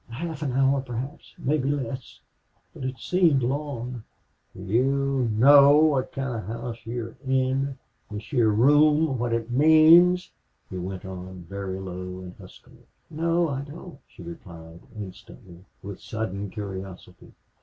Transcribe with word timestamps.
"Half 0.09 0.41
an 0.41 0.53
hour, 0.53 0.81
perhaps; 0.81 1.35
maybe 1.37 1.69
less. 1.69 2.21
But 2.73 2.85
it 2.85 2.97
seemed 2.97 3.43
long." 3.43 4.01
"Do 4.55 4.63
you 4.63 5.29
know 5.31 5.77
what 5.77 6.11
kind 6.11 6.33
of 6.37 6.43
a 6.49 6.53
house 6.57 6.79
you're 6.85 7.17
in 7.23 7.77
this 8.09 8.29
heah 8.31 8.47
room 8.47 9.19
what 9.19 9.31
it 9.31 9.51
means?" 9.51 10.31
he 10.71 10.79
went 10.79 11.05
on, 11.05 11.45
very 11.47 11.77
low 11.79 12.19
and 12.19 12.33
huskily. 12.39 12.87
"No, 13.11 13.49
I 13.49 13.61
don't," 13.61 13.99
she 14.07 14.23
replied, 14.23 14.79
instantly, 14.99 15.63
with 15.83 15.99
sudden 16.01 16.49
curiosity. 16.49 17.33